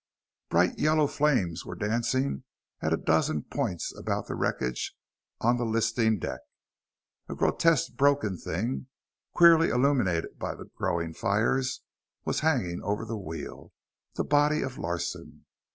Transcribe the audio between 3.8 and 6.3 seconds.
about the wreckage on the listing